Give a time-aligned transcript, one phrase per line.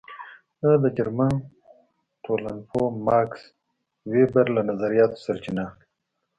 [0.61, 1.33] دا د جرمن
[2.23, 3.41] ټولنپوه ماکس
[4.11, 5.83] وېبر له نظریاتو سرچینه اخلي.